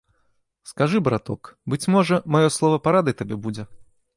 [0.69, 3.71] Скажы, браток, быць можа, маё слова парадай табе будзе.